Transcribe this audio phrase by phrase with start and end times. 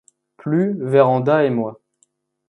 [0.37, 1.79] Plus Vérand'a et moi.